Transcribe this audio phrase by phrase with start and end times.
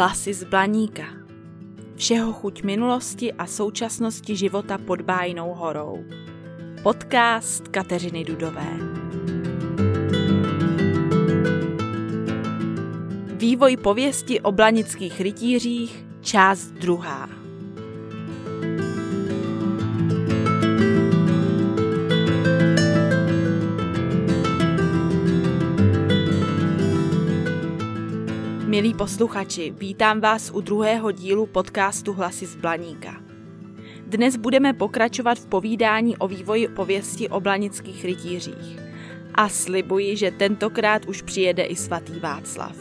[0.00, 1.04] Hlasy z Blaníka.
[1.96, 6.04] Všeho chuť minulosti a současnosti života pod Bájnou horou.
[6.82, 8.80] Podcast Kateřiny Dudové.
[13.36, 17.39] Vývoj pověsti o blanických rytířích, část druhá.
[28.70, 33.16] Milí posluchači, vítám vás u druhého dílu podcastu Hlasy z Blaníka.
[34.06, 38.78] Dnes budeme pokračovat v povídání o vývoji pověsti o blanických rytířích.
[39.34, 42.76] A slibuji, že tentokrát už přijede i svatý Václav.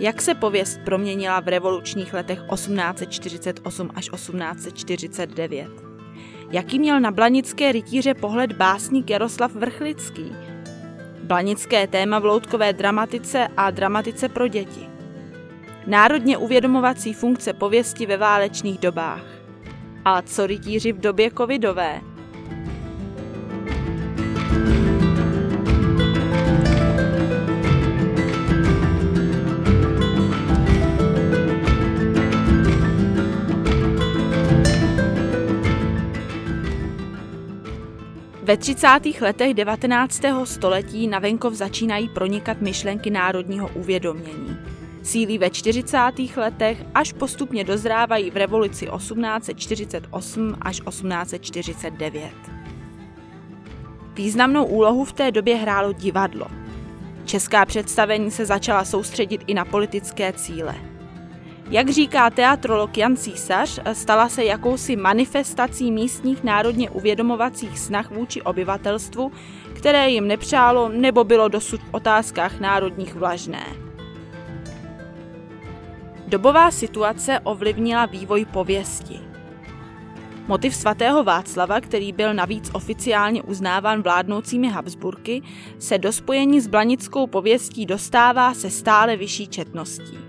[0.00, 5.68] Jak se pověst proměnila v revolučních letech 1848 až 1849?
[6.50, 10.32] Jaký měl na blanické rytíře pohled básník Jaroslav Vrchlický–
[11.28, 14.88] Blanické téma v loutkové dramatice a dramatice pro děti.
[15.86, 19.24] Národně uvědomovací funkce pověsti ve válečných dobách.
[20.04, 22.00] A co rytíři v době covidové?
[38.48, 38.88] Ve 30.
[39.20, 40.20] letech 19.
[40.44, 44.56] století na venkov začínají pronikat myšlenky národního uvědomění.
[45.02, 45.98] Sílí ve 40.
[46.36, 52.30] letech až postupně dozrávají v revoluci 1848 až 1849.
[54.14, 56.46] Významnou úlohu v té době hrálo divadlo.
[57.24, 60.74] Česká představení se začala soustředit i na politické cíle.
[61.70, 69.32] Jak říká teatrolog Jan Císař, stala se jakousi manifestací místních národně uvědomovacích snah vůči obyvatelstvu,
[69.74, 73.64] které jim nepřálo nebo bylo dosud v otázkách národních vlažné.
[76.26, 79.20] Dobová situace ovlivnila vývoj pověsti.
[80.46, 85.42] Motiv svatého Václava, který byl navíc oficiálně uznáván vládnoucími Habsburky,
[85.78, 90.27] se do spojení s blanickou pověstí dostává se stále vyšší četností.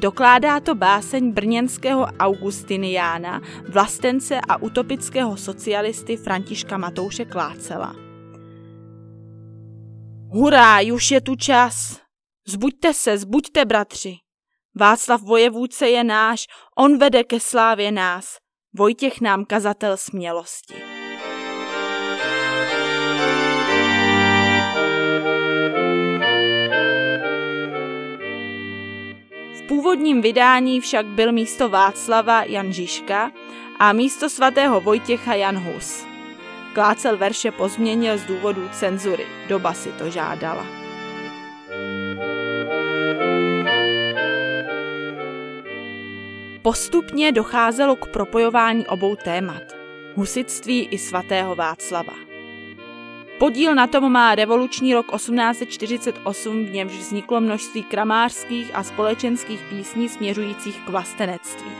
[0.00, 7.94] Dokládá to báseň brněnského Augustiniána, vlastence a utopického socialisty Františka Matouše Klácela.
[10.32, 12.00] Hurá, už je tu čas!
[12.46, 14.16] Zbuďte se, zbuďte, bratři!
[14.74, 16.46] Václav vojevůdce je náš,
[16.78, 18.36] on vede ke slávě nás.
[18.76, 20.99] Vojtěch nám kazatel smělosti.
[29.70, 33.30] Původním vydání však byl místo Václava Jan Žižka
[33.78, 36.06] a místo svatého Vojtěcha Jan Hus.
[36.74, 40.66] Klácel verše pozměnil z důvodu cenzury, doba si to žádala.
[46.62, 49.62] Postupně docházelo k propojování obou témat,
[50.14, 52.29] husitství i svatého Václava.
[53.40, 60.08] Podíl na tom má revoluční rok 1848, v němž vzniklo množství kramářských a společenských písní
[60.08, 61.70] směřujících k vlastenectví.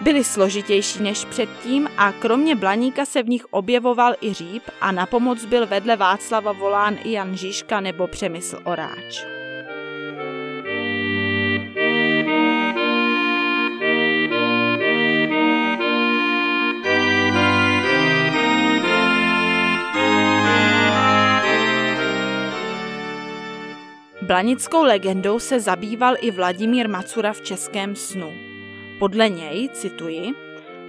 [0.00, 5.06] Byly složitější než předtím a kromě Blaníka se v nich objevoval i Říp a na
[5.06, 9.41] pomoc byl vedle Václava volán i Jan Žižka nebo Přemysl Oráč.
[24.32, 28.32] Blanickou legendou se zabýval i Vladimír Macura v Českém snu.
[28.98, 30.32] Podle něj, cituji,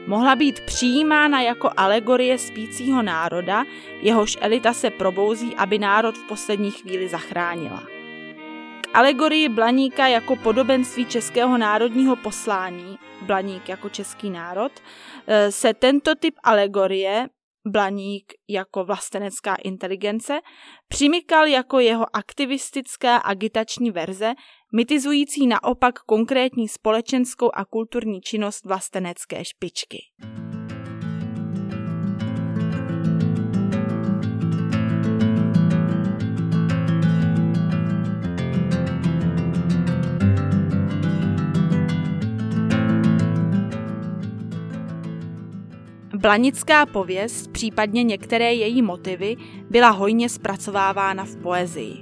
[0.08, 3.64] mohla být přijímána jako alegorie spícího národa,
[4.02, 7.84] jehož elita se probouzí, aby národ v poslední chvíli zachránila.
[8.82, 14.72] K alegorii Blaníka jako podobenství českého národního poslání, Blaník jako český národ,
[15.28, 17.30] eh, se tento typ alegorie
[17.68, 20.40] Blaník jako vlastenecká inteligence,
[20.88, 24.34] přimykal jako jeho aktivistická agitační verze,
[24.76, 29.98] mitizující naopak konkrétní společenskou a kulturní činnost vlastenecké špičky.
[46.24, 49.38] Blanická pověst, případně některé její motivy,
[49.70, 51.98] byla hojně zpracovávána v poezii.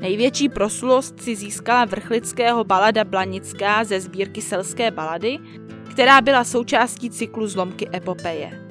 [0.00, 5.38] Největší proslulost si získala vrchlického balada Blanická ze sbírky Selské balady,
[5.90, 8.68] která byla součástí cyklu Zlomky epopeje.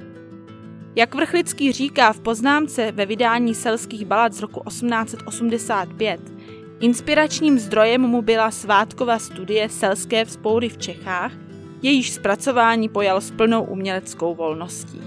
[0.95, 6.21] Jak Vrchlický říká v poznámce ve vydání selských balad z roku 1885,
[6.79, 11.31] Inspiračním zdrojem mu byla svátkova studie Selské vzpoury v Čechách,
[11.81, 15.01] jejíž zpracování pojal s plnou uměleckou volností.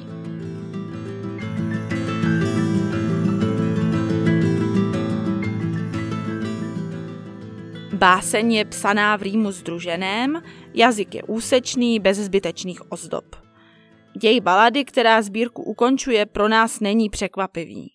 [7.92, 10.42] Báseň je psaná v rýmu združeném,
[10.74, 13.36] jazyk je úsečný, bez zbytečných ozdob.
[14.20, 17.92] Děj balady, která sbírku ukončuje, pro nás není překvapivý.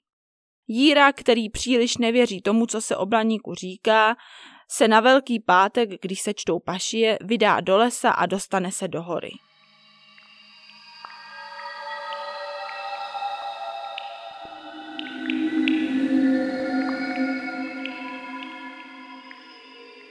[0.68, 4.16] Jíra, který příliš nevěří tomu, co se o Blaníku říká,
[4.72, 9.02] se na Velký pátek, když se čtou pašie, vydá do lesa a dostane se do
[9.02, 9.32] hory.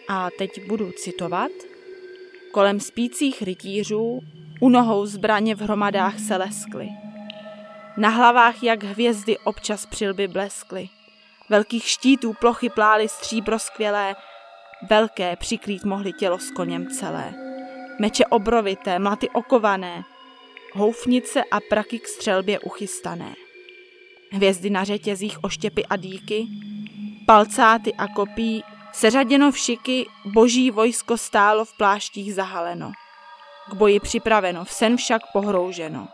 [0.09, 1.51] A teď budu citovat.
[2.53, 4.21] Kolem spících rytířů
[4.61, 6.89] u nohou zbraně v hromadách se leskly.
[7.97, 10.89] Na hlavách jak hvězdy občas přilby bleskly.
[11.49, 14.17] Velkých štítů plochy plály stříbro skvělé,
[14.83, 17.35] velké přikrýt mohly tělo s koněm celé.
[18.01, 20.03] Meče obrovité, mlaty okované,
[20.73, 23.35] houfnice a praky k střelbě uchystané.
[24.33, 26.47] Hvězdy na řetězích oštěpy a díky,
[27.27, 32.93] palcáty a kopí, seřaděno v šiky, boží vojsko stálo v pláštích zahaleno.
[33.71, 36.09] K boji připraveno, v sen však pohrouženo.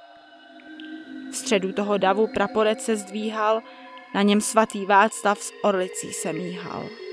[1.33, 3.61] V středu toho davu praporec se zdvíhal,
[4.15, 7.04] na něm svatý Václav s orlicí se míhal.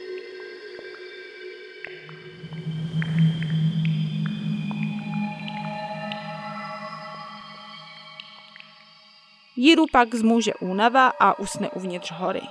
[9.64, 12.42] Jiru pak zmůže únava a usne uvnitř hory.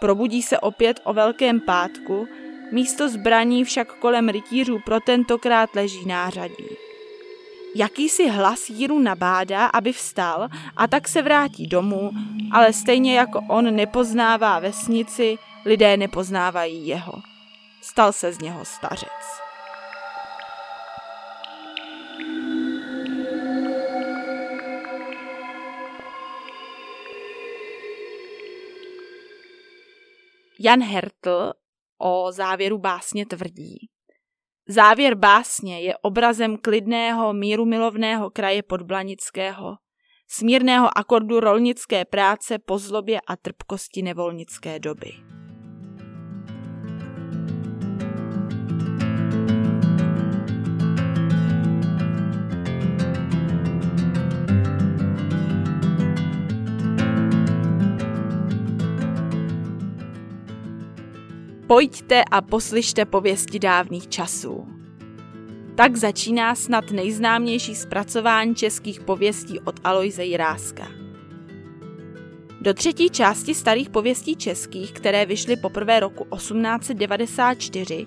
[0.00, 2.28] Probudí se opět o velkém pátku,
[2.72, 6.68] místo zbraní však kolem rytířů pro tentokrát leží nářadí.
[7.74, 12.10] Jakýsi hlas Jiru nabádá, aby vstal a tak se vrátí domů,
[12.52, 17.12] ale stejně jako on nepoznává vesnici, lidé nepoznávají jeho.
[17.82, 19.45] Stal se z něho stařec.
[30.60, 31.52] Jan Hertl
[31.98, 33.88] o závěru básně tvrdí.
[34.68, 39.76] Závěr básně je obrazem klidného, mírumilovného kraje podblanického,
[40.28, 45.35] smírného akordu rolnické práce po zlobě a trpkosti nevolnické doby.
[61.66, 64.66] Pojďte a poslyšte pověsti dávných časů.
[65.74, 70.88] Tak začíná snad nejznámější zpracování českých pověstí od Alojze Jiráska.
[72.60, 78.06] Do třetí části starých pověstí českých, které vyšly poprvé roku 1894,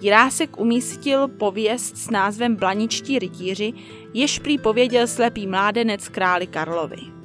[0.00, 3.72] Jirásek umístil pověst s názvem Blaničtí rytíři,
[4.14, 7.17] jež prý pověděl slepý mládenec králi Karlovi.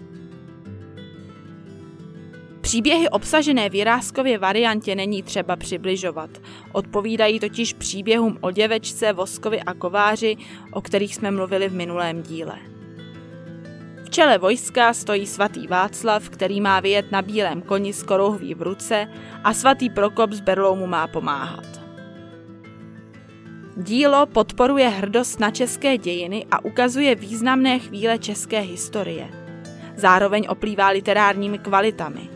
[2.63, 6.29] Příběhy obsažené v Jiráskově variantě není třeba přibližovat.
[6.71, 10.37] Odpovídají totiž příběhům o děvečce, voskovi a kováři,
[10.71, 12.55] o kterých jsme mluvili v minulém díle.
[14.05, 18.61] V čele vojska stojí svatý Václav, který má vyjet na bílém koni s korouhví v
[18.61, 19.07] ruce
[19.43, 21.65] a svatý Prokop z berlou mu má pomáhat.
[23.77, 29.27] Dílo podporuje hrdost na české dějiny a ukazuje významné chvíle české historie.
[29.95, 32.32] Zároveň oplývá literárními kvalitami.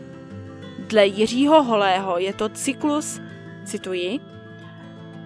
[0.88, 3.20] Dle Jiřího Holého je to cyklus,
[3.64, 4.20] cituji,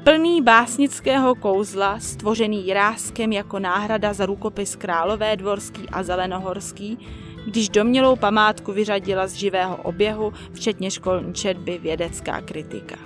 [0.05, 6.99] plný básnického kouzla, stvořený Jiráskem jako náhrada za rukopis Králové dvorský a Zelenohorský,
[7.47, 12.97] když domělou památku vyřadila z živého oběhu, včetně školní četby vědecká kritika.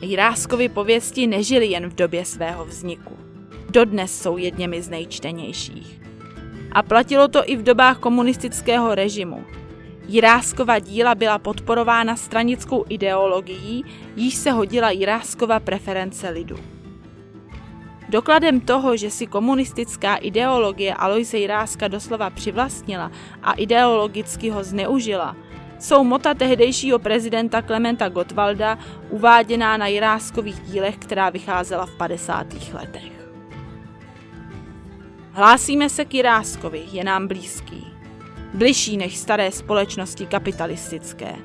[0.00, 3.16] Jiráskovy pověsti nežily jen v době svého vzniku.
[3.70, 6.00] Dodnes jsou jedněmi z nejčtenějších.
[6.72, 9.44] A platilo to i v dobách komunistického režimu,
[10.10, 13.84] Jiráskova díla byla podporována stranickou ideologií,
[14.16, 16.56] již se hodila Jiráskova preference lidu.
[18.08, 23.10] Dokladem toho, že si komunistická ideologie Aloise Jiráska doslova přivlastnila
[23.42, 25.36] a ideologicky ho zneužila,
[25.78, 28.78] jsou mota tehdejšího prezidenta Klementa Gottwalda
[29.10, 32.46] uváděná na Jiráskových dílech, která vycházela v 50.
[32.72, 33.30] letech.
[35.32, 37.89] Hlásíme se k Jiráskovi, je nám blízký
[38.54, 41.36] bližší než staré společnosti kapitalistické.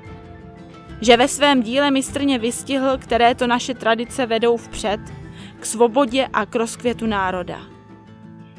[1.02, 5.00] Že ve svém díle mistrně vystihl, které to naše tradice vedou vpřed,
[5.60, 7.62] k svobodě a k rozkvětu národa.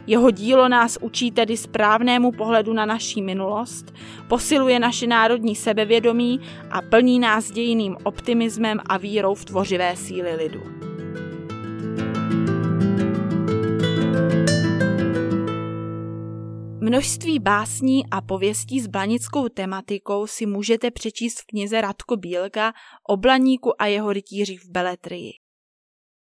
[0.07, 3.95] Jeho dílo nás učí tedy správnému pohledu na naší minulost,
[4.29, 10.86] posiluje naše národní sebevědomí a plní nás dějiným optimismem a vírou v tvořivé síly lidu.
[16.89, 22.73] Množství básní a pověstí s blanickou tematikou si můžete přečíst v knize Radko Bílka
[23.09, 25.33] o Blaníku a jeho rytířích v Beletrii.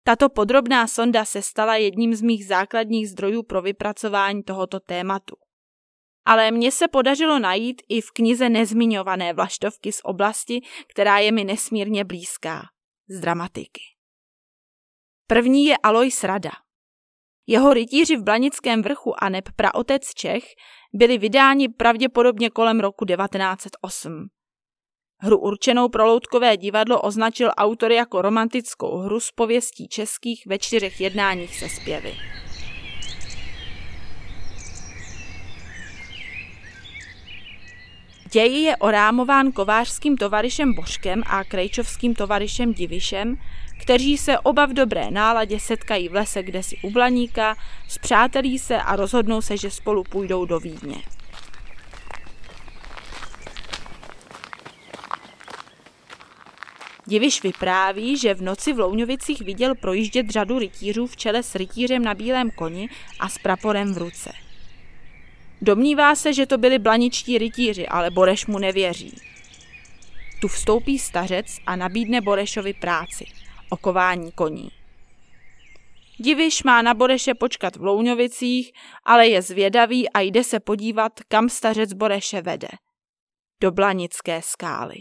[0.03, 5.35] Tato podrobná sonda se stala jedním z mých základních zdrojů pro vypracování tohoto tématu.
[6.25, 10.61] Ale mně se podařilo najít i v knize nezmiňované vlaštovky z oblasti,
[10.91, 12.61] která je mi nesmírně blízká,
[13.09, 13.81] z dramatiky.
[15.27, 16.51] První je Alois Rada.
[17.51, 20.43] Jeho rytíři v Blanickém vrchu a neb praotec Čech
[20.93, 24.27] byli vydáni pravděpodobně kolem roku 1908.
[25.19, 31.01] Hru určenou pro loutkové divadlo označil autor jako romantickou hru z pověstí českých ve čtyřech
[31.01, 32.13] jednáních se zpěvy.
[38.31, 43.35] Děj je orámován kovářským tovarišem Božkem a krejčovským tovarišem Divišem,
[43.79, 47.55] kteří se oba v dobré náladě setkají v lese kdesi u Blaníka,
[47.87, 50.95] zpřátelí se a rozhodnou se, že spolu půjdou do Vídně.
[57.07, 62.03] Diviš vypráví, že v noci v Louňovicích viděl projíždět řadu rytířů v čele s rytířem
[62.03, 64.31] na bílém koni a s praporem v ruce.
[65.61, 69.15] Domnívá se, že to byli blaničtí rytíři, ale Boreš mu nevěří.
[70.41, 73.25] Tu vstoupí stařec a nabídne Borešovi práci–
[73.69, 74.69] okování koní.
[76.19, 78.71] Diviš má na Boreše počkat v Louňovicích,
[79.05, 82.67] ale je zvědavý a jde se podívat, kam stařec Boreše vede.
[83.61, 84.97] Do Blanické skály.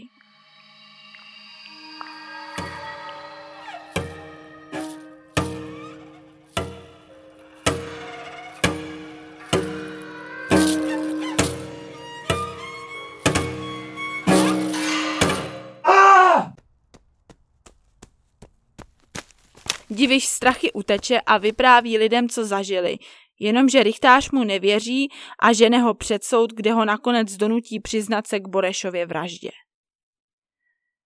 [19.89, 22.97] Diviš strachy uteče a vypráví lidem, co zažili,
[23.39, 28.39] jenomže Richtář mu nevěří a žene ho před soud, kde ho nakonec donutí přiznat se
[28.39, 29.49] k Borešově vraždě.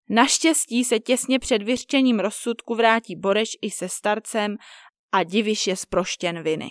[0.09, 4.55] Naštěstí se těsně před vyřčením rozsudku vrátí Boreš i se starcem
[5.11, 6.69] a Diviš je zproštěn viny.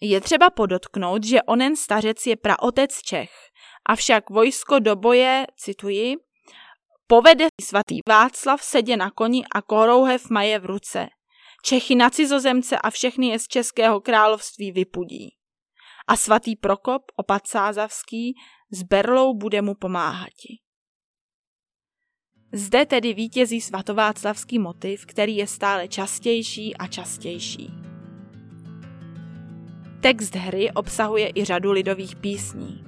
[0.00, 3.30] Je třeba podotknout, že onen stařec je praotec Čech,
[3.86, 6.16] avšak vojsko do boje, cituji,
[7.08, 11.06] Povede svatý Václav sedě na koni a korouhev maje v ruce.
[11.64, 15.28] Čechy na cizozemce a všechny je z Českého království vypudí.
[16.08, 18.34] A svatý Prokop, opat Sázavský,
[18.70, 20.58] s berlou bude mu pomáhati.
[22.52, 27.70] Zde tedy vítězí svatováclavský motiv, který je stále častější a častější.
[30.00, 32.84] Text hry obsahuje i řadu lidových písní.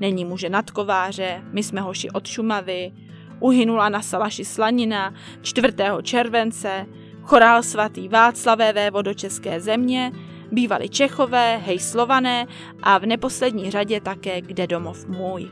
[0.00, 3.09] Není muže nad kováře, my jsme hoši od Šumavy,
[3.40, 5.72] uhynula na Salaši slanina 4.
[6.02, 6.86] července,
[7.22, 10.12] chorál svatý Václavé vévodo České země,
[10.52, 12.46] bývali Čechové, hej Slované
[12.82, 15.48] a v neposlední řadě také Kde domov můj,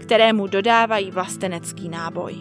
[0.00, 2.34] kterému dodávají vlastenecký náboj.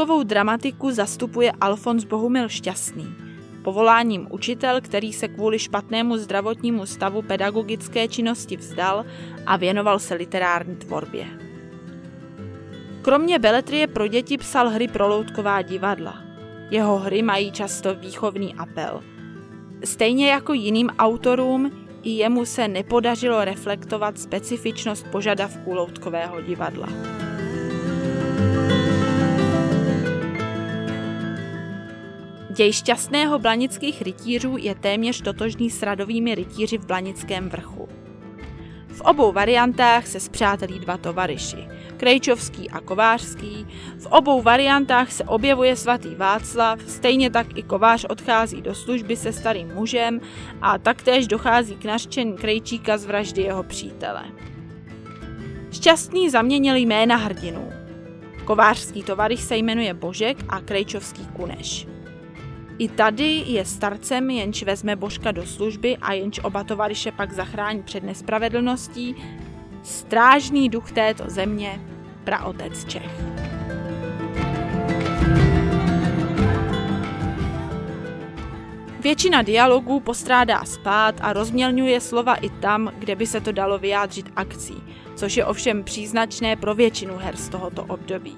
[0.00, 3.14] Loutkovou dramatiku zastupuje Alfons Bohumil Šťastný,
[3.62, 9.04] povoláním učitel, který se kvůli špatnému zdravotnímu stavu pedagogické činnosti vzdal
[9.46, 11.26] a věnoval se literární tvorbě.
[13.02, 16.22] Kromě beletrie pro děti psal hry pro loutková divadla.
[16.70, 19.00] Jeho hry mají často výchovný apel.
[19.84, 21.70] Stejně jako jiným autorům,
[22.02, 26.88] i jemu se nepodařilo reflektovat specifičnost požadavků loutkového divadla.
[32.50, 37.88] Děj šťastného blanických rytířů je téměř totožný s radovými rytíři v Blanickém vrchu.
[38.88, 43.66] V obou variantách se zpřátelí dva tovariši, Krejčovský a Kovářský.
[43.98, 49.32] V obou variantách se objevuje svatý Václav, stejně tak i Kovář odchází do služby se
[49.32, 50.20] starým mužem
[50.62, 54.22] a taktéž dochází k nařčení Krejčíka z vraždy jeho přítele.
[55.72, 57.72] Šťastný zaměnil jména hrdinů.
[58.44, 61.86] Kovářský tovariš se jmenuje Božek a Krejčovský Kuneš.
[62.80, 67.82] I tady je starcem, jenž vezme Božka do služby a jenž oba tovariše pak zachrání
[67.82, 69.16] před nespravedlností,
[69.82, 71.80] strážný duch této země,
[72.24, 73.10] praotec Čech.
[79.00, 84.32] Většina dialogů postrádá spát a rozmělňuje slova i tam, kde by se to dalo vyjádřit
[84.36, 84.82] akcí,
[85.16, 88.36] což je ovšem příznačné pro většinu her z tohoto období.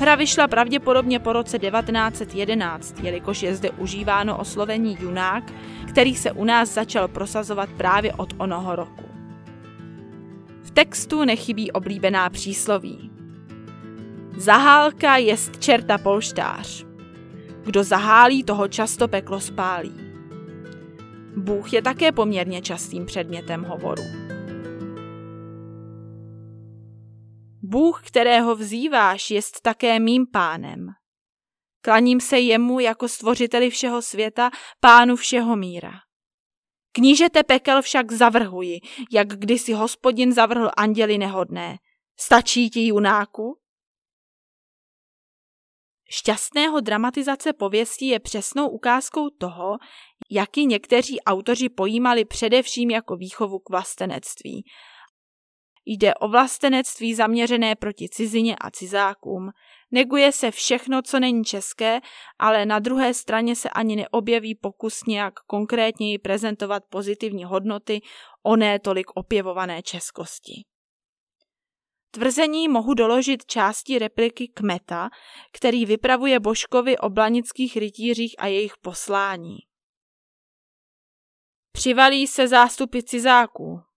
[0.00, 5.52] Hra vyšla pravděpodobně po roce 1911, jelikož je zde užíváno oslovení junák,
[5.88, 9.04] který se u nás začal prosazovat právě od onoho roku.
[10.62, 13.10] V textu nechybí oblíbená přísloví.
[14.36, 16.86] Zahálka jest čerta polštář.
[17.64, 19.94] Kdo zahálí, toho často peklo spálí.
[21.36, 24.02] Bůh je také poměrně častým předmětem hovoru.
[27.70, 30.86] Bůh, kterého vzýváš, jest také mým pánem.
[31.84, 34.50] Klaním se jemu jako stvořiteli všeho světa,
[34.80, 35.92] pánu všeho míra.
[36.92, 38.78] Knížete pekel však zavrhuji,
[39.12, 41.76] jak kdysi hospodin zavrhl anděli nehodné.
[42.20, 43.58] Stačí ti, junáku?
[46.10, 49.78] Šťastného dramatizace pověstí je přesnou ukázkou toho,
[50.30, 54.64] jaký někteří autoři pojímali především jako výchovu k vlastenectví.
[55.92, 59.50] Jde o vlastenectví zaměřené proti cizině a cizákům,
[59.90, 62.00] neguje se všechno, co není české,
[62.38, 68.00] ale na druhé straně se ani neobjeví pokus nějak konkrétněji prezentovat pozitivní hodnoty
[68.42, 70.52] oné tolik opěvované českosti.
[72.10, 75.08] Tvrzení mohu doložit části repliky Kmeta,
[75.52, 79.56] který vypravuje Božkovi o blanických rytířích a jejich poslání.
[81.72, 83.89] Přivalí se zástupy cizáků.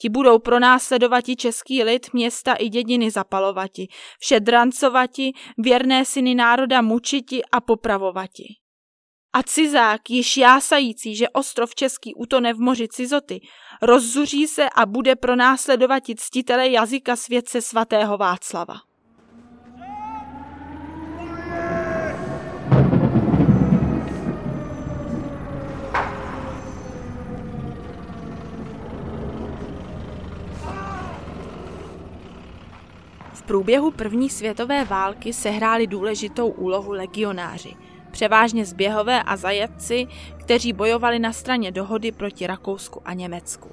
[0.00, 3.88] Ti budou pronásledovati český lid, města i dědiny zapalovati,
[4.18, 8.44] vše drancovati, věrné syny národa mučiti a popravovati.
[9.32, 13.40] A cizák, již jásající, že ostrov český utone v moři cizoty,
[13.82, 18.89] rozzuří se a bude pro následovati ctitele jazyka světce svatého Václava.
[33.50, 37.74] Průběhu první světové války sehráli důležitou úlohu legionáři–
[38.10, 40.06] převážně zběhové a zajatci,
[40.40, 43.70] kteří bojovali na straně dohody proti Rakousku a Německu.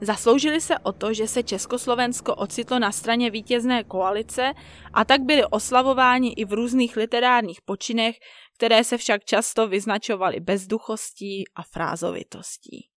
[0.00, 4.52] Zasloužili se o to, že se Československo ocitlo na straně vítězné koalice
[4.92, 8.16] a tak byli oslavováni i v různých literárních počinech,
[8.56, 12.88] které se však často vyznačovaly bezduchostí a frázovitostí.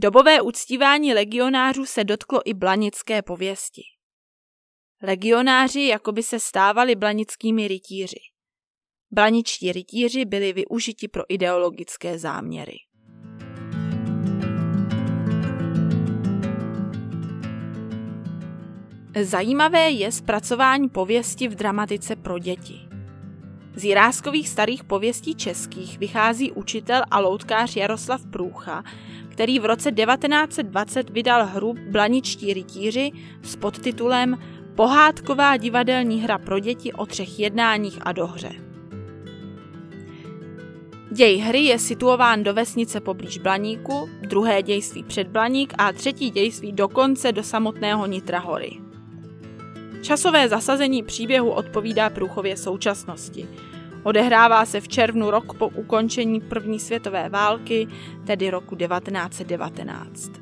[0.00, 3.82] Dobové uctívání legionářů se dotklo i blanické pověsti.
[5.02, 8.20] Legionáři jakoby se stávali blanickými rytíři.
[9.10, 12.76] Blaničtí rytíři byli využiti pro ideologické záměry.
[19.22, 22.80] Zajímavé je zpracování pověsti v dramatice pro děti.
[23.74, 28.84] Z jiráskových starých pověstí českých vychází učitel a loutkář Jaroslav Průcha,
[29.38, 33.10] který v roce 1920 vydal hru Blaničtí rytíři
[33.42, 34.38] s podtitulem
[34.74, 38.50] Pohádková divadelní hra pro děti o třech jednáních a dohře.
[41.10, 46.72] Děj hry je situován do vesnice poblíž Blaníku, druhé dějství před Blaník a třetí dějství
[46.72, 48.70] dokonce do samotného Nitra hory.
[50.02, 53.48] Časové zasazení příběhu odpovídá průchově současnosti.
[54.08, 57.88] Odehrává se v červnu rok po ukončení první světové války,
[58.26, 60.32] tedy roku 1919.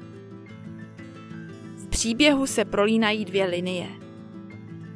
[1.76, 3.88] V příběhu se prolínají dvě linie–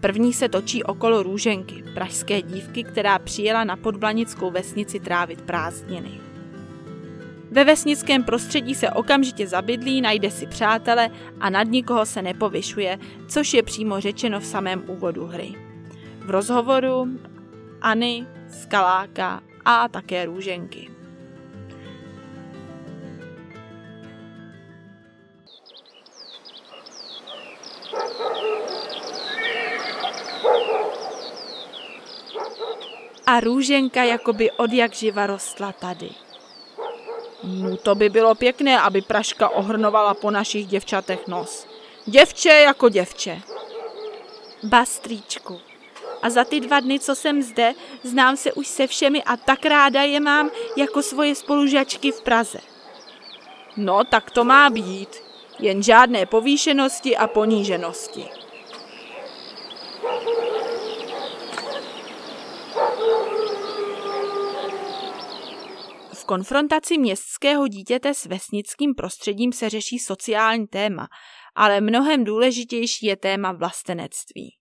[0.00, 6.20] První se točí okolo Růženky, pražské dívky, která přijela na podblanickou vesnici trávit prázdniny.
[7.50, 13.54] Ve vesnickém prostředí se okamžitě zabydlí, najde si přátele a nad nikoho se nepovyšuje, což
[13.54, 15.54] je přímo řečeno v samém úvodu hry.
[16.18, 21.00] V rozhovoruAny, Skaláka a také Růženky.
[33.30, 36.10] a růženka jakoby od jak živa rostla tady.
[37.44, 41.66] No to by bylo pěkné, aby praška ohrnovala po našich děvčatech nos.
[42.06, 43.40] Děvče jako děvče.
[44.62, 45.69] Bastříčku.
[46.22, 49.66] A za ty dva dny, co jsem zde, znám se už se všemi a tak
[49.66, 52.58] ráda je mám jako svoje spolužačky v Praze.
[53.76, 55.08] No, tak to má být.
[55.58, 58.28] Jen žádné povýšenosti a poníženosti.
[66.30, 71.08] konfrontaci městského dítěte s vesnickým prostředím se řeší sociální téma,
[71.54, 74.59] ale mnohem důležitější je téma vlastenectví.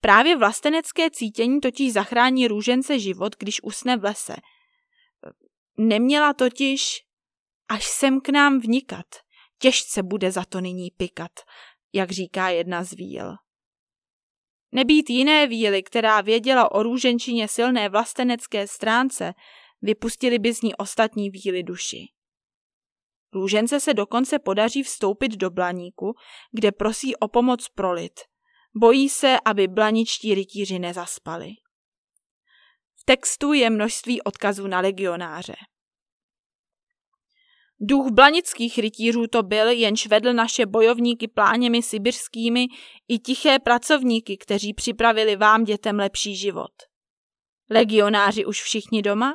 [0.00, 4.36] Právě vlastenecké cítění totiž zachrání růžence život, když usne v lese.
[5.78, 7.00] Neměla totiž
[7.68, 9.06] až sem k nám vnikat.
[9.58, 11.32] Těžce bude za to nyní pikat,
[11.92, 13.34] jak říká jedna z víl.
[14.72, 19.34] Nebýt jiné víly, která věděla o růženčině silné vlastenecké stránce,
[19.82, 22.06] vypustili by z ní ostatní víly duši.
[23.32, 26.14] Růžence se dokonce podaří vstoupit do blaníku,
[26.52, 28.20] kde prosí o pomoc pro lid.
[28.80, 31.48] Bojí se, aby blaničtí rytíři nezaspali.
[32.96, 35.56] V textu je množství odkazů na legionáře.
[37.80, 42.66] Duch blanických rytířů to byl, jenž vedl naše bojovníky pláněmi sibirskými
[43.08, 46.72] i tiché pracovníky, kteří připravili vám dětem lepší život.
[47.70, 49.34] Legionáři už všichni doma?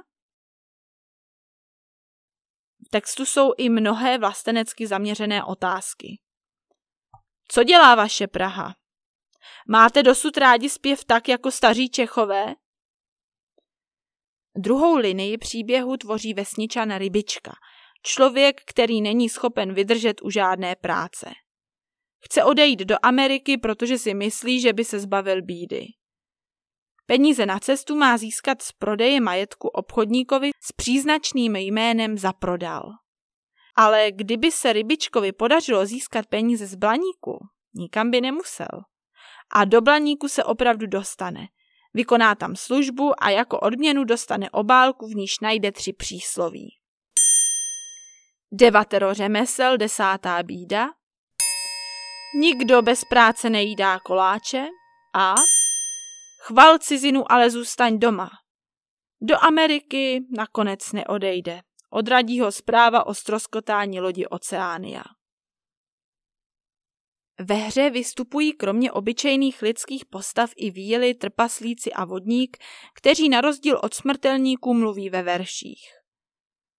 [2.87, 6.19] V textu jsou i mnohé vlastenecky zaměřené otázky.
[7.47, 8.82] Co dělá vaše Praha?
[9.67, 12.55] Máte dosud rádi zpěv tak jako staří Čechové?
[14.57, 17.51] Druhou linii příběhu tvoří vesničan Rybička,
[18.01, 21.31] člověk, který není schopen vydržet u žádné práce.
[22.25, 25.85] Chce odejít do Ameriky, protože si myslí, že by se zbavil bídy.
[27.05, 32.83] Peníze na cestu má získat z prodeje majetku obchodníkovi s příznačným jménem Zaprodal.
[33.75, 38.67] Ale kdyby se Rybičkovi podařilo získat peníze z Blaníku, nikam by nemusel.
[39.55, 41.47] A do Blaníku se opravdu dostane.
[41.93, 46.69] Vykoná tam službu a jako odměnu dostane obálku, v níž najde tři přísloví.
[48.51, 50.89] Devatero řemesel, desátá bída.
[52.35, 54.67] Nikdo bez práce nejídá koláče.
[55.15, 55.35] A
[56.41, 58.29] chval cizinu, ale zůstaň doma.
[59.21, 61.61] Do Ameriky nakonec neodejde.
[61.89, 65.03] Odradí ho zpráva o stroskotání lodi Oceánia.
[67.39, 72.57] Ve hře vystupují kromě obyčejných lidských postav i víly, trpaslíci a vodník,
[72.95, 75.83] kteří na rozdíl od smrtelníků mluví ve verších.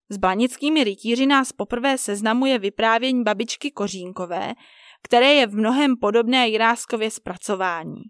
[0.08, 4.52] S blanickými rytíři nás poprvé seznamuje vyprávění babičky Kořínkové,
[5.02, 8.02] které je v mnohem podobné Jiráskově zpracování.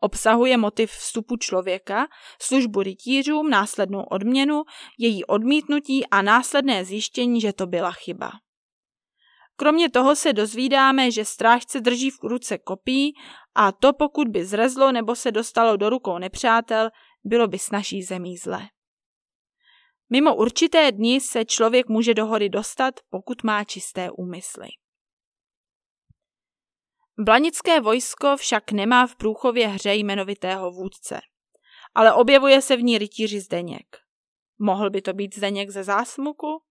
[0.00, 2.06] Obsahuje motiv vstupu člověka,
[2.42, 4.62] službu rytířům, následnou odměnu,
[4.98, 8.30] její odmítnutí a následné zjištění, že to byla chyba.
[9.60, 13.14] Kromě toho se dozvídáme, že strážce drží v ruce kopí
[13.54, 16.90] a to pokud by zrezlo nebo se dostalo do rukou nepřátel,
[17.24, 18.68] bylo by s naší zemí zle.
[20.10, 24.68] Mimo určité dny se člověk může do hory dostat, pokud má čisté úmysly.
[27.18, 31.20] Blanické vojsko však nemá v průchově hře jmenovitého vůdce,
[31.94, 33.96] ale objevuje se v ní rytíři Zdeněk.
[34.58, 36.62] Mohl by to být Zdeněk ze zásmuku?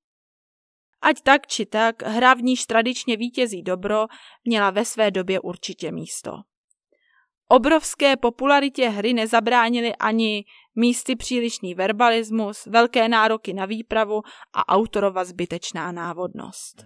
[1.01, 4.05] Ať tak či tak, hra v níž tradičně vítězí dobro
[4.43, 6.31] měla ve své době určitě místo.
[7.51, 14.21] Obrovské popularitě hry nezabránili ani místy přílišný verbalismus, velké nároky na výpravu
[14.53, 16.85] a autorova zbytečná návodnost.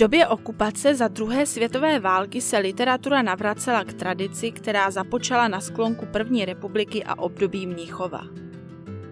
[0.00, 6.06] Době okupace za druhé světové války se literatura navracela k tradici, která započala na sklonku
[6.06, 8.20] první republiky a období Mnichova.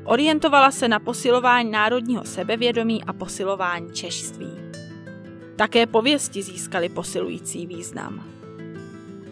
[0.05, 4.51] Orientovala se na posilování národního sebevědomí a posilování češství.
[5.57, 8.25] Také pověsti získaly posilující význam.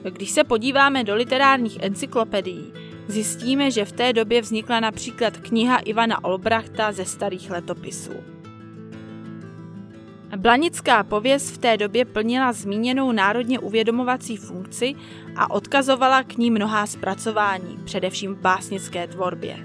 [0.03, 2.73] Když se podíváme do literárních encyklopedií,
[3.09, 8.36] zjistíme, že v té době vznikla například kniha Ivana Olbrachta ze starých letopisů.
[10.37, 14.95] Blanická pověst v té době plnila zmíněnou národně uvědomovací funkci
[15.37, 19.57] a odkazovala k ní mnohá zpracování, především v básnické tvorbě.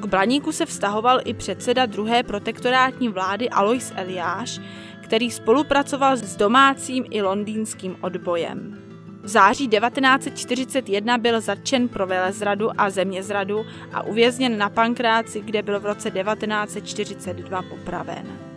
[0.00, 4.60] K Blaníku se vztahoval i předseda druhé protektorátní vlády Alois Eliáš,
[5.02, 8.78] který spolupracoval s domácím i londýnským odbojem.
[9.22, 15.80] V září 1941 byl zatčen pro velezradu a zemězradu a uvězněn na Pankráci, kde byl
[15.80, 18.47] v roce 1942 popraven.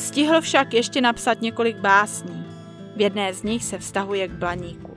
[0.00, 2.46] Stihl však ještě napsat několik básní.
[2.96, 4.96] V jedné z nich se vztahuje k Blaníku.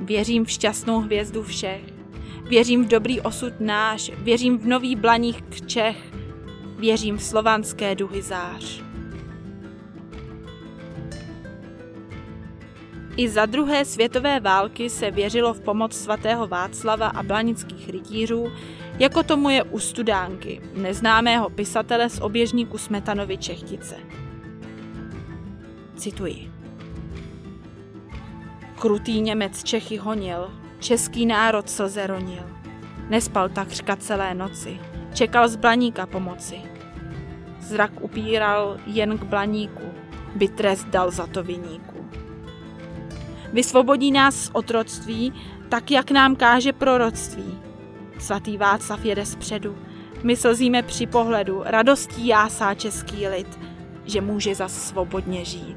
[0.00, 1.82] Věřím v šťastnou hvězdu všech,
[2.48, 5.96] věřím v dobrý osud náš, věřím v nový Blaník k Čech,
[6.78, 8.82] věřím v slovanské duhy zář.
[13.16, 18.52] I za druhé světové války se věřilo v pomoc svatého Václava a blanických rytířů,
[18.98, 23.96] jako tomu je u Studánky, neznámého pisatele z oběžníku Smetanovi Čechtice.
[25.96, 26.52] Cituji.
[28.78, 32.42] Krutý Němec Čechy honil, český národ slze ronil.
[33.08, 34.80] Nespal takřka celé noci,
[35.14, 36.56] čekal z Blaníka pomoci.
[37.60, 39.84] Zrak upíral jen k Blaníku,
[40.34, 42.10] by trest dal za to viníku.
[43.52, 45.32] Vysvobodí nás z otroctví,
[45.68, 47.65] tak jak nám káže proroctví.
[48.18, 49.78] Svatý Václav jede zpředu,
[50.22, 53.58] my slzíme při pohledu, radostí jásá český lid,
[54.04, 55.76] že může zas svobodně žít.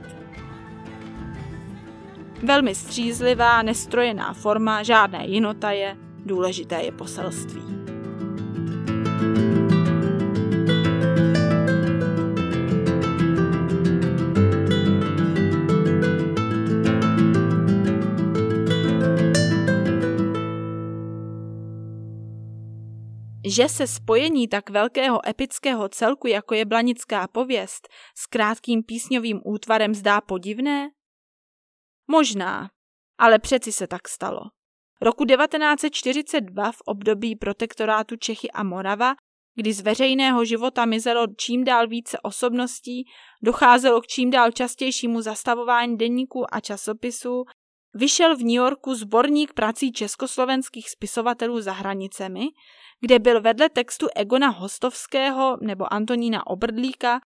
[2.44, 7.62] Velmi střízlivá, nestrojená forma, žádné jinota je, důležité je poselství.
[23.50, 29.96] Že se spojení tak velkého epického celku, jako je Blanická pověst, s krátkým písňovým útvarem
[29.96, 30.90] zdá podivné?
[32.08, 32.70] Možná,
[33.18, 34.40] ale přeci se tak stalo.
[35.02, 39.14] Roku 1942 v období protektorátu Čechy a Morava,
[39.56, 43.06] kdy z veřejného života mizelo čím dál více osobností,
[43.44, 47.44] docházelo k čím dál častějšímu zastavování denníků a časopisů,
[47.94, 52.46] vyšel v New Yorku sborník prací československých spisovatelů za hranicemi,
[53.02, 57.20] kde byl vedle textu Egona Hostovského nebo Antonína Obrdlíka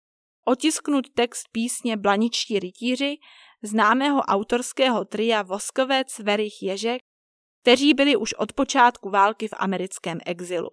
[0.44, 3.16] otisknut text písně Blaničtí rytíři,
[3.62, 7.02] známého autorského tria Voskovec, Verich, Ježek,
[7.62, 10.68] kteří byli už od počátku války v americkém exilu.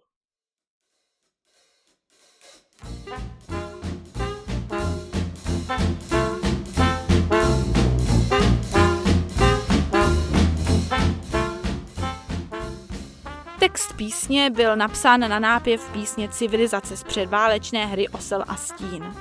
[13.69, 19.15] Text písně byl napsán na nápěv písně Civilizace z předválečné hry Osel a stín.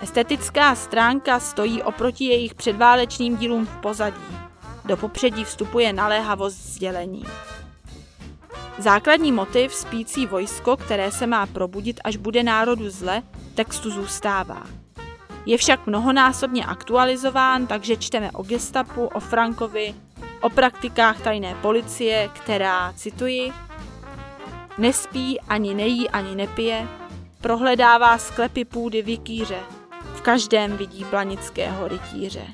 [0.00, 4.38] Estetická stránka stojí oproti jejich předválečným dílům v pozadí.
[4.84, 7.24] Do popředí vstupuje naléhavost sdělení.
[8.78, 13.22] Základní motiv spící vojsko, které se má probudit, až bude národu zle,
[13.54, 14.62] textu zůstává.
[15.46, 19.94] Je však mnohonásobně aktualizován, takže čteme o gestapu, o Frankovi,
[20.40, 23.52] o praktikách tajné policie, která, cituji,
[24.78, 26.88] nespí, ani nejí, ani nepije,
[27.40, 29.60] prohledává sklepy půdy vikýře,
[30.14, 32.46] v každém vidí blanického rytíře.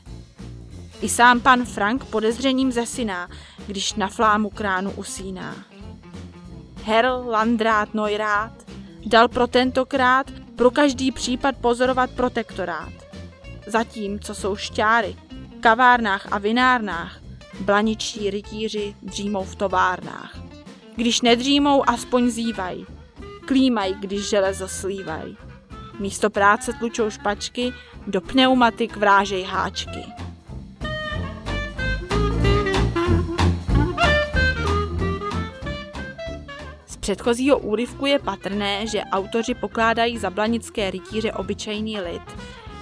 [1.01, 3.29] I sám pan Frank podezřením zesiná,
[3.67, 5.57] když na flámu kránu usíná.
[6.85, 8.53] Herl Landrát Neurát
[9.07, 12.93] dal pro tentokrát pro každý případ pozorovat protektorát.
[13.67, 15.17] Zatím, co jsou šťáry,
[15.61, 17.24] kavárnách a vinárnách,
[17.61, 20.39] blaničtí rytíři dřímou v továrnách.
[20.97, 22.87] Když nedřímou, aspoň zývají.
[23.47, 25.37] Klímají, když železo slívají.
[26.01, 27.73] Místo práce tlučou špačky,
[28.07, 30.05] do pneumatik vrážej háčky.
[36.87, 42.23] Z předchozího úryvku je patrné, že autoři pokládají za blanické rytíře obyčejný lid,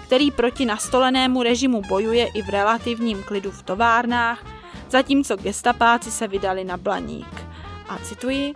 [0.07, 4.45] který proti nastolenému režimu bojuje i v relativním klidu v továrnách,
[4.93, 7.45] zatímco gestapáci se vydali na blaník.
[7.89, 8.53] A cituji,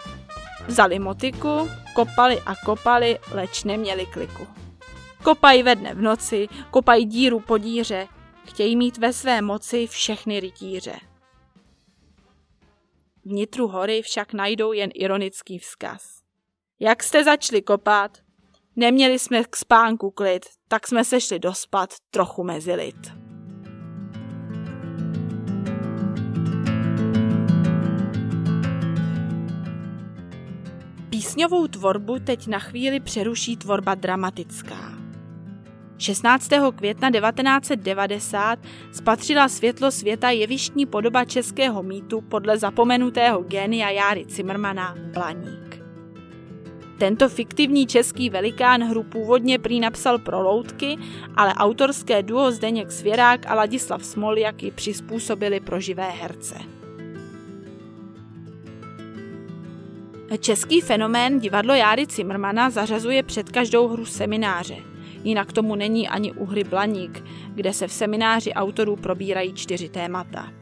[0.66, 4.46] vzali motiku, kopali a kopali, leč neměli kliku.
[5.24, 8.08] Kopají ve dne v noci, kopají díru po díře,
[8.46, 10.96] chtějí mít ve své moci všechny rytíře.
[13.24, 16.02] Vnitru hory však najdou jen ironický vzkaz.
[16.80, 18.18] Jak jste začali kopat?
[18.76, 23.25] Neměli jsme k spánku klid, tak jsme se šli dospat trochu mezi lid.
[31.16, 34.98] Písňovou tvorbu teď na chvíli přeruší tvorba dramatická.
[35.98, 36.48] 16.
[36.76, 38.58] května 1990
[38.92, 45.82] spatřila světlo světa jevištní podoba českého mýtu podle zapomenutého génia Járy Cimrmana Blaník.
[46.98, 50.96] Tento fiktivní český velikán hru původně prý napsal pro loutky,
[51.36, 56.75] ale autorské duo Zdeněk Svěrák a Ladislav Smoljak ji přizpůsobili pro živé herce.
[60.38, 64.76] Český fenomén divadlo Járy Cimrmana zařazuje před každou hru semináře.
[65.24, 70.52] Jinak tomu není ani u hry Blaník, kde se v semináři autorů probírají čtyři témata.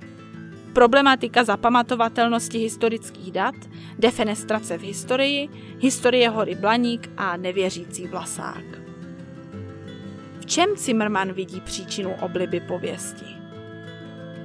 [0.72, 3.54] Problematika zapamatovatelnosti historických dat,
[3.98, 5.48] defenestrace v historii,
[5.78, 8.64] historie hory Blaník a nevěřící vlasák.
[10.40, 13.26] V čem Zimmerman vidí příčinu obliby pověsti?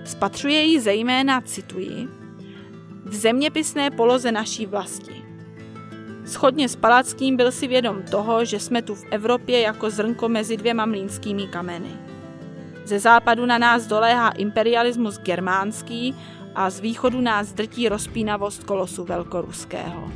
[0.06, 2.19] Spatřuje ji zejména, cituji,
[3.06, 5.24] v zeměpisné poloze naší vlasti.
[6.26, 10.58] Schodně s Palackým byl si vědom toho, že jsme tu v Evropě jako zrnko mezi
[10.58, 11.92] dvěma mlínskými kameny.
[12.86, 16.16] Ze západu na nás doléhá imperialismus germánský
[16.56, 20.12] a z východu nás drtí rozpínavost kolosu velkoruského.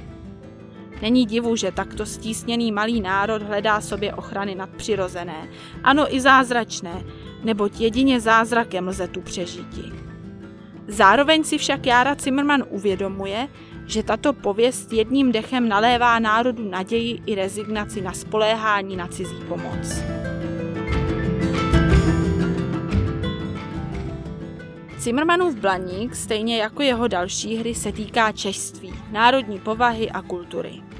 [1.01, 5.49] Není divu, že takto stísněný malý národ hledá sobě ochrany nadpřirozené,
[5.83, 7.03] ano i zázračné,
[7.43, 10.02] neboť jedině zázrakem lze tu přežití.
[10.87, 13.47] Zároveň si však Jára Zimmerman uvědomuje,
[13.85, 20.03] že tato pověst jedním dechem nalévá národu naději i rezignaci na spoléhání na cizí pomoc.
[24.97, 30.92] Zimmermanův Blaník, stejně jako jeho další hry, se týká češství, národní povahy a kultury.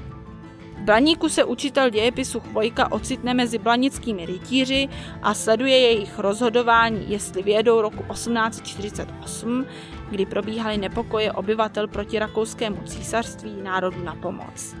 [0.84, 4.88] Blaníku se učitel dějepisu Chvojka ocitne mezi blanickými rytíři
[5.22, 9.66] a sleduje jejich rozhodování, jestli vědou roku 1848,
[10.10, 14.76] kdy probíhaly nepokoje obyvatel proti rakouskému císařství národu na pomoc.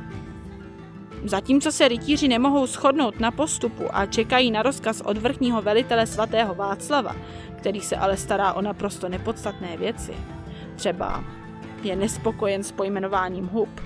[1.24, 6.54] Zatímco se rytíři nemohou shodnout na postupu a čekají na rozkaz od vrchního velitele svatého
[6.54, 7.16] Václava,
[7.56, 10.14] který se ale stará o naprosto nepodstatné věci,
[10.76, 11.24] třeba
[11.82, 13.80] je nespokojen s pojmenováním hub,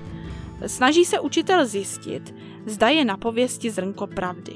[0.66, 2.35] snaží se učitel zjistit,
[2.66, 4.55] zda je na pověsti zrnko pravdy.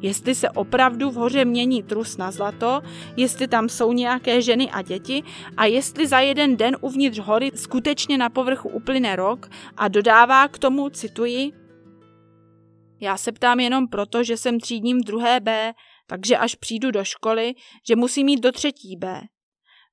[0.00, 2.80] Jestli se opravdu v hoře mění trus na zlato,
[3.16, 5.22] jestli tam jsou nějaké ženy a děti
[5.56, 10.58] a jestli za jeden den uvnitř hory skutečně na povrchu uplyne rok a dodává k
[10.58, 11.52] tomu, cituji,
[13.00, 15.72] já se ptám jenom proto, že jsem třídním v druhé B,
[16.06, 17.54] takže až přijdu do školy,
[17.88, 19.20] že musím jít do třetí B.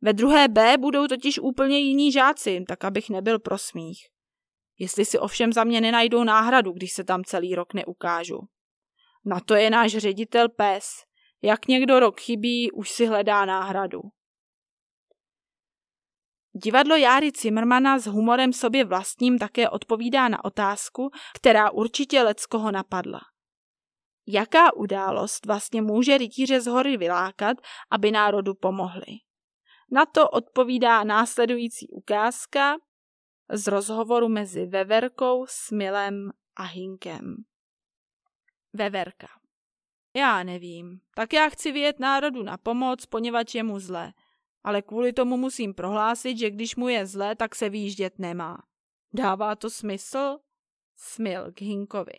[0.02, 4.11] Ve druhé B budou totiž úplně jiní žáci, tak abych nebyl pro smích.
[4.82, 8.39] Jestli si ovšem za mě nenajdou náhradu, když se tam celý rok neukážu.
[9.26, 10.86] Na to je náš ředitel pes.
[11.41, 14.02] Jak někdo rok chybí, už si hledá náhradu.
[16.63, 23.20] Divadlo Járy Zimmermana s humorem sobě vlastním také odpovídá na otázku, která určitě leckoho napadla.
[24.28, 27.58] Jaká událost vlastně může rytíře z hory vylákat,
[27.91, 29.17] aby národu pomohli?
[29.91, 32.76] Na to odpovídá následující ukázka
[33.52, 37.36] z rozhovoru mezi Veverkou, Smilem a Hinkem.
[38.74, 39.28] Veverka.
[40.16, 41.00] Já nevím.
[41.16, 44.14] Tak já chci vyjet národu na pomoc, poněvadž je mu zle.
[44.64, 48.58] Ale kvůli tomu musím prohlásit, že když mu je zle, tak se výjíždět nemá.
[49.14, 50.38] Dává to smysl?
[50.96, 52.18] Smil k Hinkovi.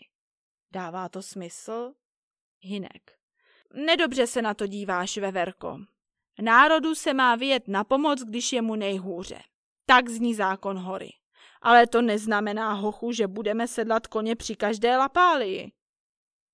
[0.72, 1.92] Dává to smysl?
[2.60, 3.18] Hinek.
[3.74, 5.78] Nedobře se na to díváš, Veverko.
[6.42, 9.42] Národu se má vyjet na pomoc, když je mu nejhůře.
[9.86, 11.10] Tak zní zákon hory.
[11.62, 15.72] Ale to neznamená, hochu, že budeme sedlat koně při každé lapálii.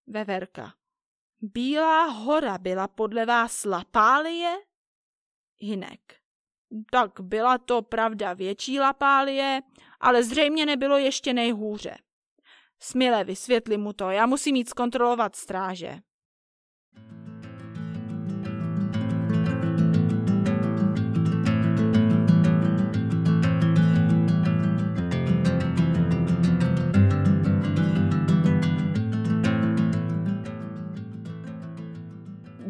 [0.06, 0.74] Veverka.
[1.40, 4.56] Bílá hora byla podle vás lapálie?
[5.60, 6.00] Hinek.
[6.90, 9.60] Tak byla to pravda větší lapálie,
[10.00, 11.96] ale zřejmě nebylo ještě nejhůře.
[12.80, 15.98] Smile, vysvětli mu to, já musím jít zkontrolovat stráže.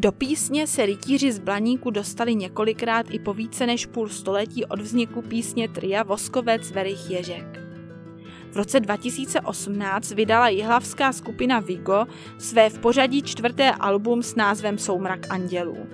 [0.00, 4.80] Do písně se rytíři z Blaníku dostali několikrát i po více než půl století od
[4.80, 7.46] vzniku písně tria Voskovec Verich Ježek.
[8.52, 12.06] V roce 2018 vydala jihlavská skupina Vigo
[12.38, 15.86] své v pořadí čtvrté album s názvem Soumrak andělů.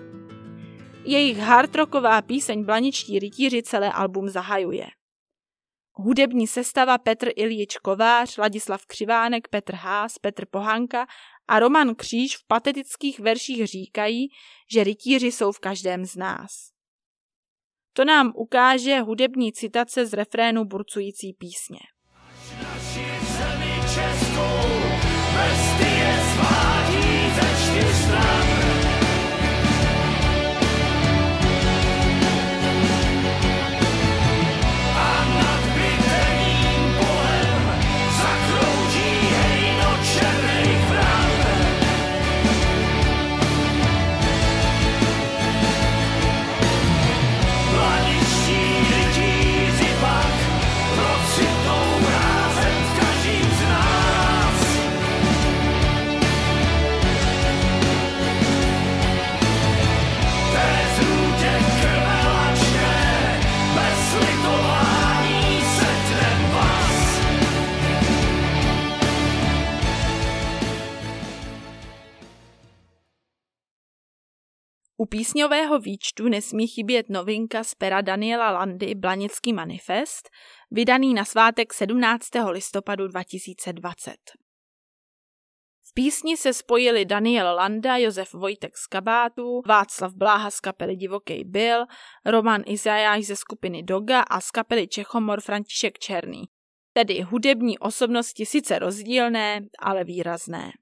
[1.05, 4.87] Jejich hardrocková píseň Blaničtí rytíři celé album zahajuje.
[5.97, 11.07] Hudební sestava Petr Iljič Kovář, Ladislav Křivánek, Petr Hás, Petr Pohanka
[11.49, 14.29] a Roman Kříž v patetických verších říkají,
[14.73, 16.51] že rytíři jsou v každém z nás.
[17.93, 21.79] To nám ukáže hudební citace z refrénu burcující písně.
[75.15, 80.31] Písňového výčtu nesmí chybět novinka z pera Daniela Landy Blanický manifest,
[80.71, 82.29] vydaný na svátek 17.
[82.51, 84.11] listopadu 2020.
[85.83, 91.45] V písni se spojili Daniel Landa, Josef Vojtek z Kabátu, Václav Bláha z kapely Divokej
[91.45, 91.85] byl,
[92.25, 96.45] Roman Izajáš ze skupiny Doga a z kapely Čechomor František Černý.
[96.93, 100.73] Tedy hudební osobnosti sice rozdílné, ale výrazné.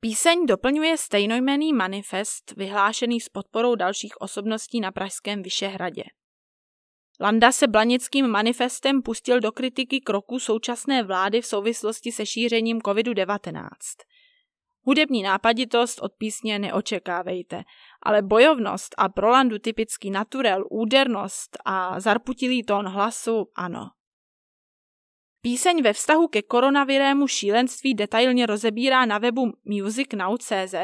[0.00, 6.04] Píseň doplňuje stejnojmený manifest vyhlášený s podporou dalších osobností na Pražském Vyšehradě.
[7.20, 13.68] Landa se blanickým manifestem pustil do kritiky kroků současné vlády v souvislosti se šířením COVID-19.
[14.82, 17.62] Hudební nápaditost od písně neočekávejte,
[18.02, 23.90] ale bojovnost a pro Landu typický naturel, údernost a zarputilý tón hlasu ano.
[25.40, 30.74] Píseň ve vztahu ke koronavirému šílenství detailně rozebírá na webu musicnow.cz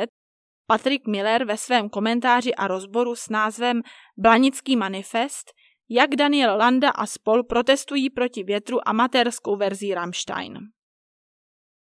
[0.66, 3.82] Patrick Miller ve svém komentáři a rozboru s názvem
[4.16, 5.46] Blanický manifest–
[5.88, 10.58] jak Daniel Landa a spol protestují proti větru amatérskou verzí Rammstein.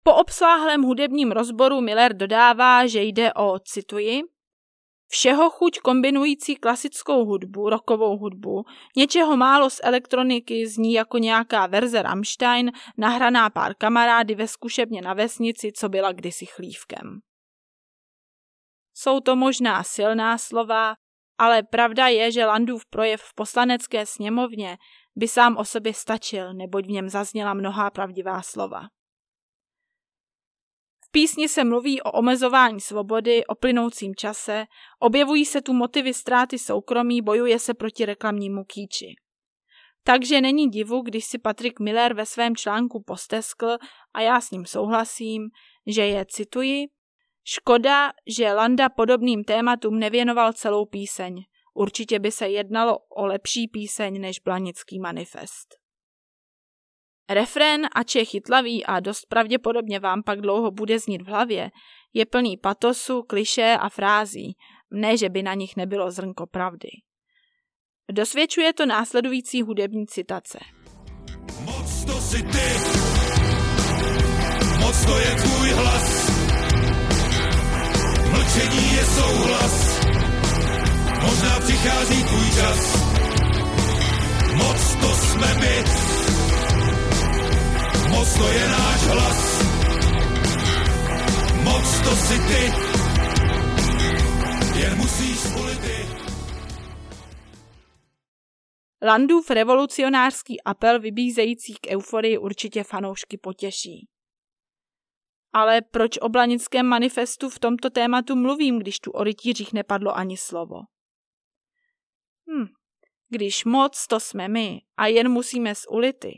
[0.02, 4.20] Po obsáhlém hudebním rozboru Miller dodává, že jde o, cituji,
[5.10, 8.64] všeho chuť kombinující klasickou hudbu, rokovou hudbu,
[8.96, 15.14] něčeho málo z elektroniky zní jako nějaká verze Rammstein, nahraná pár kamarády ve zkušebně na
[15.14, 17.18] vesnici, co byla kdysi chlívkem.
[18.94, 20.94] Jsou to možná silná slova,
[21.38, 24.78] ale pravda je, že Landův projev v poslanecké sněmovně
[25.16, 28.80] by sám o sobě stačil, neboť v něm zazněla mnohá pravdivá slova.
[31.10, 34.66] Písni se mluví o omezování svobody, o plynoucím čase,
[34.98, 39.06] objevují se tu motivy ztráty soukromí, bojuje se proti reklamnímu kýči.
[40.04, 43.76] Takže není divu, když si Patrick Miller ve svém článku posteskl,
[44.14, 45.48] a já s ním souhlasím,
[45.86, 46.86] že je, cituji,
[47.44, 51.44] Škoda, že Landa podobným tématům nevěnoval celou píseň.
[51.74, 55.79] Určitě by se jednalo o lepší píseň než Blanický manifest.
[57.30, 61.70] Refrén, ač je chytlavý a dost pravděpodobně vám pak dlouho bude znít v hlavě,
[62.14, 64.56] je plný patosu, kliše a frází,
[64.90, 66.88] ne že by na nich nebylo zrnko pravdy.
[68.12, 70.58] Dosvědčuje to následující hudební citace.
[71.60, 72.68] Moc to si ty,
[74.80, 76.30] moc to je tvůj hlas,
[78.30, 80.00] Mlčení je souhlas,
[81.22, 83.10] možná přichází tvůj čas.
[84.54, 85.84] Moc to jsme my,
[88.10, 89.40] moc to je náš hlas.
[91.64, 92.62] Moc to si ty,
[94.80, 95.96] jen musíš volit ty.
[99.02, 104.08] Landův revolucionářský apel vybízející k euforii určitě fanoušky potěší.
[105.52, 110.36] Ale proč o Blanickém manifestu v tomto tématu mluvím, když tu o rytířích nepadlo ani
[110.36, 110.76] slovo?
[112.50, 112.66] Hm,
[113.28, 116.32] když moc, to jsme my a jen musíme z ulity.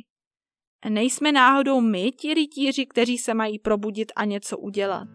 [0.89, 5.09] Nejsme náhodou my ti rytíři, kteří se mají probudit a něco udělat.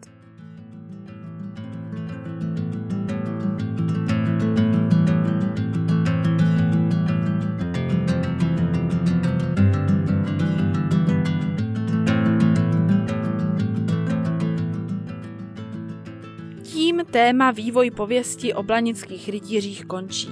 [17.10, 20.30] téma vývoj pověsti o blanických rytířích končí.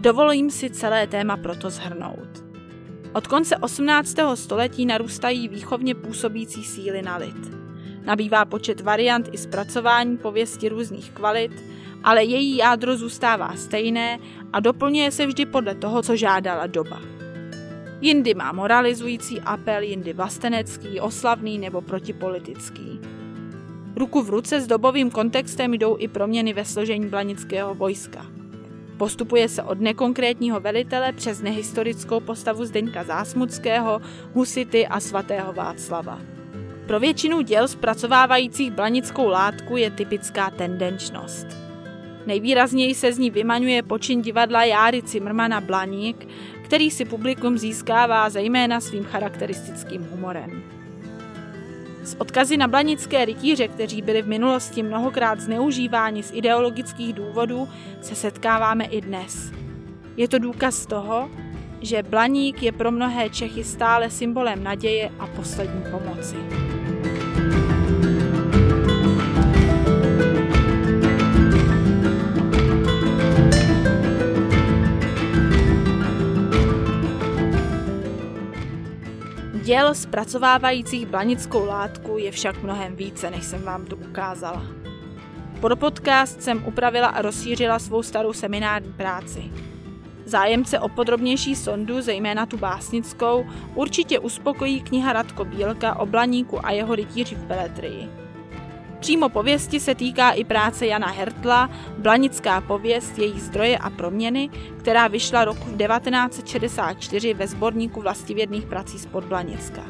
[0.00, 2.43] Dovolím si celé téma proto zhrnout.
[3.14, 4.16] Od konce 18.
[4.34, 7.54] století narůstají výchovně působící síly na lid.
[8.04, 11.52] Nabývá počet variant i zpracování pověsti různých kvalit,
[12.04, 14.18] ale její jádro zůstává stejné
[14.52, 17.00] a doplňuje se vždy podle toho, co žádala doba.
[18.00, 23.00] Jindy má moralizující apel, jindy vlastenecký, oslavný nebo protipolitický.
[23.96, 28.33] Ruku v ruce s dobovým kontextem jdou i proměny ve složení blanického vojska.
[28.96, 34.00] Postupuje se od nekonkrétního velitele přes nehistorickou postavu Zdeňka Zásmudského,
[34.32, 36.20] Husity a svatého Václava.
[36.86, 41.46] Pro většinu děl zpracovávajících blanickou látku je typická tendenčnost.
[42.26, 46.28] Nejvýrazněji se z ní vymaňuje počin divadla Járy Cimrmana Blaník,
[46.62, 50.62] který si publikum získává zejména svým charakteristickým humorem.
[52.04, 57.68] S odkazy na blanické rytíře, kteří byli v minulosti mnohokrát zneužíváni z ideologických důvodů,
[58.00, 59.52] se setkáváme i dnes.
[60.16, 61.30] Je to důkaz toho,
[61.80, 66.36] že Blaník je pro mnohé Čechy stále symbolem naděje a poslední pomoci.
[79.64, 84.62] Děl zpracovávajících blanickou látku je však mnohem více, než jsem vám tu ukázala.
[85.60, 89.52] Pro podcast jsem upravila a rozšířila svou starou seminární práci.
[90.24, 96.70] Zájemce o podrobnější sondu, zejména tu básnickou, určitě uspokojí kniha Radko Bílka o Blaníku a
[96.70, 98.23] jeho rytíři v Beletrii.
[99.04, 105.08] Přímo pověsti se týká i práce Jana Hertla, Blanická pověst, její zdroje a proměny, která
[105.08, 109.84] vyšla roku 1964 ve sborníku vlastivědných prací z Podblanicka.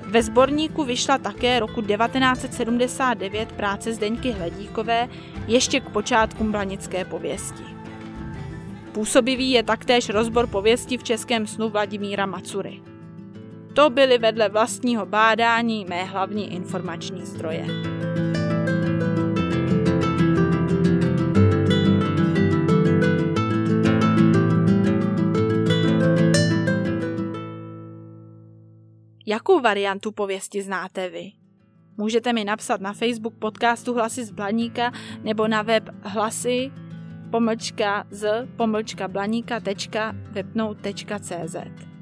[0.00, 5.08] Ve sborníku vyšla také roku 1979 práce Zdeňky Hledíkové
[5.46, 7.64] ještě k počátkům Blanické pověsti.
[8.92, 12.95] Působivý je taktéž rozbor pověsti v českém snu Vladimíra Macury.
[13.76, 17.66] To byly vedle vlastního bádání mé hlavní informační zdroje.
[29.26, 31.32] Jakou variantu pověsti znáte vy?
[31.96, 36.72] Můžete mi napsat na Facebook podcastu Hlasy z Blaníka nebo na web hlasy
[37.30, 41.95] pomlčka z pomlčka blaníka.webnote.cz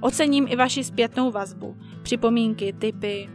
[0.00, 3.28] Ocením i vaši zpětnou vazbu, připomínky, typy.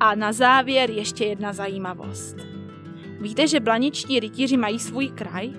[0.00, 2.36] A na závěr ještě jedna zajímavost.
[3.20, 5.50] Víte, že blaničtí rytíři mají svůj kraj?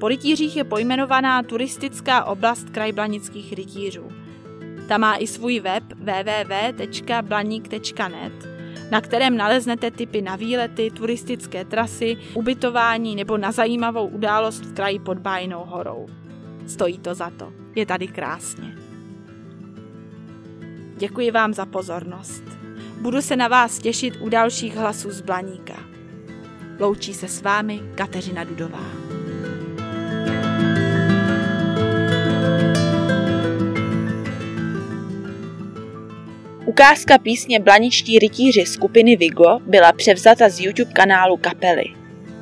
[0.00, 4.08] Po rytířích je pojmenovaná turistická oblast kraj blanických rytířů.
[4.88, 8.53] Ta má i svůj web www.blaník.net
[8.90, 14.98] na kterém naleznete typy na výlety, turistické trasy, ubytování nebo na zajímavou událost v kraji
[14.98, 16.06] pod Bájnou horou.
[16.66, 17.52] Stojí to za to.
[17.74, 18.76] Je tady krásně.
[20.96, 22.42] Děkuji vám za pozornost.
[23.00, 25.76] Budu se na vás těšit u dalších hlasů z Blaníka.
[26.78, 29.03] Loučí se s vámi Kateřina Dudová.
[36.66, 41.84] Ukázka písně Blaničtí rytíři skupiny Vigo byla převzata z YouTube kanálu kapely.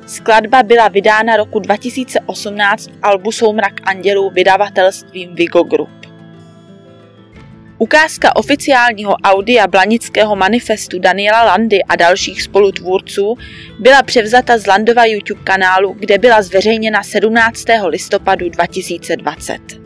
[0.07, 5.89] Skladba byla vydána roku 2018 v albu Soumrak andělů vydavatelstvím Vigo Group.
[7.77, 13.35] Ukázka oficiálního audia Blanického manifestu Daniela Landy a dalších spolutvůrců
[13.79, 17.65] byla převzata z Landova YouTube kanálu, kde byla zveřejněna 17.
[17.87, 19.82] listopadu 2020.